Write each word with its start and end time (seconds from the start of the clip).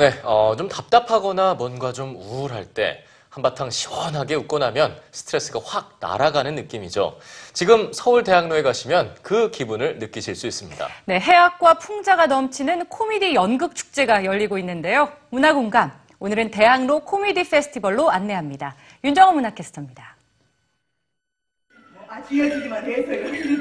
네, 0.00 0.18
어, 0.24 0.54
좀 0.56 0.66
답답하거나 0.66 1.52
뭔가 1.52 1.92
좀 1.92 2.16
우울할 2.16 2.64
때 2.64 3.04
한바탕 3.28 3.68
시원하게 3.68 4.34
웃고 4.34 4.58
나면 4.58 4.98
스트레스가 5.12 5.60
확 5.62 5.98
날아가는 6.00 6.54
느낌이죠. 6.54 7.18
지금 7.52 7.92
서울대학로에 7.92 8.62
가시면 8.62 9.16
그 9.20 9.50
기분을 9.50 9.98
느끼실 9.98 10.36
수 10.36 10.46
있습니다. 10.46 10.88
네, 11.04 11.20
해학과 11.20 11.74
풍자가 11.74 12.28
넘치는 12.28 12.86
코미디 12.86 13.34
연극 13.34 13.74
축제가 13.74 14.24
열리고 14.24 14.56
있는데요. 14.56 15.12
문화공감, 15.28 15.92
오늘은 16.18 16.50
대학로 16.50 17.00
코미디 17.00 17.50
페스티벌로 17.50 18.10
안내합니다. 18.10 18.76
윤정호 19.04 19.32
문화캐스터입니다. 19.32 20.16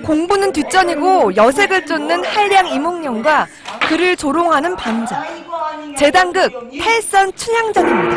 공부는 0.06 0.54
뒷전이고 0.54 1.36
여색을 1.36 1.86
쫓는 1.86 2.24
한량 2.24 2.68
이몽룡과 2.68 3.48
그를 3.90 4.16
조롱하는 4.16 4.78
반자. 4.78 5.24
재단극 6.00 6.50
탈선 6.80 7.30
춘향전입니다. 7.36 8.16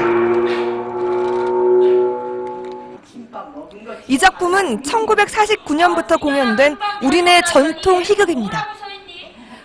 이 4.07 4.17
작품은 4.17 4.83
1949년부터 4.83 6.21
공연된 6.21 6.77
우리네 7.03 7.41
전통 7.43 8.01
희극입니다. 8.03 8.69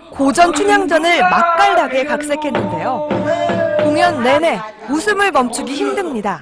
고전 0.10 0.52
춘향전을 0.52 1.22
맛깔나게 1.22 2.06
각색했는데요. 2.06 3.08
공연 3.84 4.24
내내 4.24 4.60
웃음을 4.90 5.32
멈추기 5.32 5.74
힘듭니다. 5.74 6.42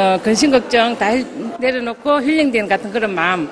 어, 0.00 0.18
근심 0.20 0.50
걱정 0.50 0.98
다 0.98 1.10
내려놓고 1.60 2.20
힐링된 2.22 2.66
같은 2.66 2.90
그런 2.90 3.14
마음 3.14 3.48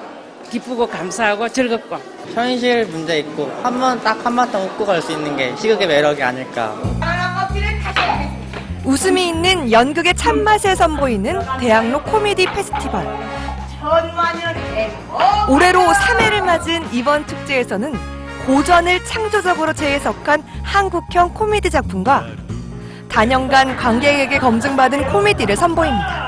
기쁘고 0.50 0.86
감사하고 0.86 1.48
즐겁고 1.48 1.98
현실 2.34 2.86
문제 2.86 3.18
있고 3.20 3.50
한 3.62 3.78
번 3.78 4.00
딱 4.02 4.24
한 4.24 4.34
바탕 4.36 4.62
웃고 4.64 4.86
갈 4.86 5.00
수 5.02 5.12
있는 5.12 5.36
게 5.36 5.54
시극의 5.56 5.86
매력이 5.86 6.22
아닐까. 6.22 6.74
웃음이 8.84 9.28
있는 9.28 9.70
연극의 9.70 10.14
참맛을 10.14 10.74
선보이는 10.76 11.40
대학로 11.60 12.02
코미디 12.02 12.46
페스티벌. 12.46 13.06
올해로 15.48 15.80
3회를 15.80 16.42
맞은 16.44 16.92
이번 16.92 17.26
축제에서는 17.26 17.94
고전을 18.46 19.04
창조적으로 19.04 19.72
재해석한 19.74 20.42
한국형 20.62 21.34
코미디 21.34 21.70
작품과 21.70 22.24
단연간 23.10 23.76
관객에게 23.76 24.38
검증받은 24.38 25.08
코미디를 25.12 25.56
선보입니다. 25.56 26.27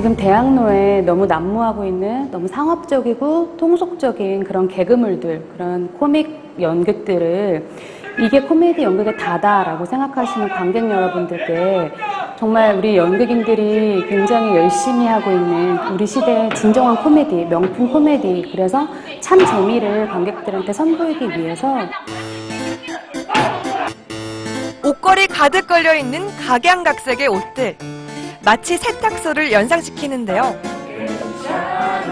지금 0.00 0.16
대학로에 0.16 1.02
너무 1.02 1.26
난무하고 1.26 1.84
있는 1.84 2.30
너무 2.30 2.48
상업적이고 2.48 3.56
통속적인 3.58 4.44
그런 4.44 4.66
개그물들, 4.66 5.44
그런 5.52 5.92
코믹 5.98 6.54
연극들을 6.58 7.68
이게 8.18 8.40
코미디 8.40 8.82
연극의 8.82 9.18
다다라고 9.18 9.84
생각하시는 9.84 10.48
관객 10.48 10.90
여러분들께 10.90 11.92
정말 12.38 12.76
우리 12.76 12.96
연극인들이 12.96 14.06
굉장히 14.08 14.56
열심히 14.56 15.06
하고 15.06 15.32
있는 15.32 15.76
우리 15.92 16.06
시대의 16.06 16.48
진정한 16.54 16.96
코미디, 16.96 17.44
명품 17.50 17.92
코미디, 17.92 18.52
그래서 18.52 18.88
참 19.20 19.44
재미를 19.44 20.08
관객들한테 20.08 20.72
선보이기 20.72 21.28
위해서 21.28 21.76
옷걸이 24.82 25.26
가득 25.26 25.66
걸려 25.66 25.94
있는 25.94 26.26
각양각색의 26.38 27.28
옷들. 27.28 27.76
마치 28.42 28.78
세탁소를 28.78 29.52
연상시키는데요. 29.52 30.58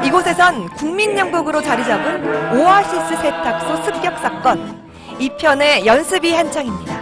이곳에선 0.05 0.69
국민연극으로 0.75 1.63
자리 1.63 1.85
잡은 1.85 2.59
오아시스 2.59 3.17
세탁소 3.17 3.85
습격 3.85 4.19
사건. 4.19 4.79
이 5.19 5.31
편의 5.31 5.85
연습이 5.87 6.33
한창입니다. 6.33 6.99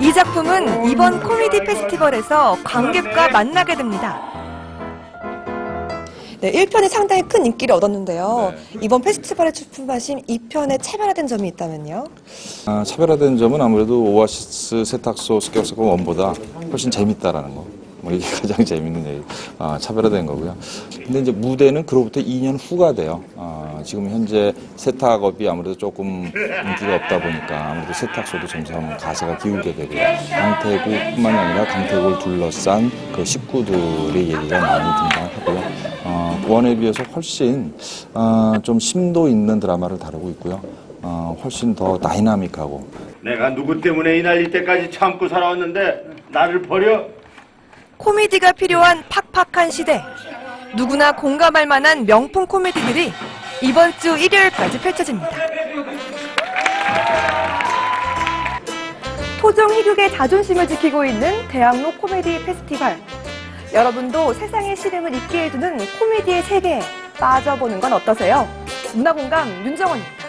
이 0.00 0.12
작품은 0.12 0.90
이번 0.90 1.22
코미디 1.22 1.64
페스티벌에서 1.64 2.58
관객과 2.62 3.28
만나게 3.28 3.74
됩니다. 3.74 4.31
네, 6.42 6.50
1편이 6.50 6.88
상당히 6.88 7.22
큰 7.22 7.46
인기를 7.46 7.72
얻었는데요. 7.76 8.52
이번 8.80 9.00
페스티벌에 9.00 9.52
출품하신 9.52 10.22
2편에 10.22 10.76
차별화된 10.82 11.28
점이 11.28 11.46
있다면요? 11.50 12.04
아, 12.66 12.82
차별화된 12.84 13.36
점은 13.38 13.60
아무래도 13.60 14.02
오아시스 14.02 14.84
세탁소 14.84 15.38
습격사건 15.38 15.86
원보다 15.86 16.34
훨씬 16.72 16.90
재밌다라는 16.90 17.54
거. 17.54 17.64
뭐 18.00 18.12
이게 18.12 18.26
가장 18.34 18.64
재밌는 18.64 19.06
얘기, 19.06 19.22
아, 19.60 19.78
차별화된 19.78 20.26
거고요. 20.26 20.56
근데 21.04 21.20
이제 21.20 21.30
무대는 21.30 21.86
그로부터 21.86 22.20
2년 22.20 22.58
후가 22.60 22.92
돼요. 22.92 23.22
아, 23.36 23.80
지금 23.84 24.10
현재 24.10 24.52
세탁업이 24.74 25.48
아무래도 25.48 25.76
조금 25.78 26.24
인기가 26.24 26.96
없다 26.96 27.22
보니까 27.22 27.70
아무래도 27.70 27.92
세탁소도 27.92 28.48
점점 28.48 28.96
가세가 28.96 29.38
기울게 29.38 29.76
되고요. 29.76 30.00
강태구뿐만이 30.30 31.38
아니라 31.38 31.64
강태구를 31.66 32.18
둘러싼 32.18 32.90
그 33.14 33.24
식구들의 33.24 34.16
얘기가 34.16 34.58
많이. 34.60 34.84
어, 34.84 35.30
원에 36.46 36.74
비해서 36.76 37.02
훨씬 37.04 37.72
어, 38.14 38.54
좀 38.62 38.78
심도 38.78 39.28
있는 39.28 39.60
드라마를 39.60 39.98
다루고 39.98 40.30
있고요. 40.30 40.60
어, 41.02 41.36
훨씬 41.42 41.74
더 41.74 41.98
다이나믹하고 41.98 42.86
내가 43.22 43.54
누구 43.54 43.80
때문에 43.80 44.18
이 44.18 44.22
나이 44.22 44.50
때까지 44.50 44.90
참고 44.90 45.28
살아왔는데 45.28 46.10
나를 46.30 46.62
버려? 46.62 47.06
코미디가 47.96 48.52
필요한 48.52 49.02
팍팍한 49.08 49.70
시대. 49.70 50.02
누구나 50.76 51.12
공감할 51.12 51.66
만한 51.66 52.04
명품 52.06 52.46
코미디들이 52.46 53.12
이번 53.62 53.92
주 53.98 54.16
일요일까지 54.16 54.80
펼쳐집니다. 54.80 55.28
토종 59.40 59.70
희극의 59.72 60.10
자존심을 60.12 60.66
지키고 60.68 61.04
있는 61.04 61.46
대학로 61.48 61.92
코미디 61.92 62.44
페스티벌. 62.44 62.96
여러분도 63.72 64.34
세상의 64.34 64.76
시름을 64.76 65.14
잊게 65.14 65.44
해주는 65.44 65.78
코미디의 65.98 66.42
세계에 66.42 66.80
빠져보는 67.18 67.80
건 67.80 67.94
어떠세요? 67.94 68.46
문화공감 68.94 69.48
윤정원입니다. 69.64 70.21